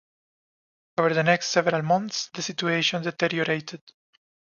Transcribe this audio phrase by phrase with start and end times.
[0.97, 3.83] Over the next several months, the situation deteriorated.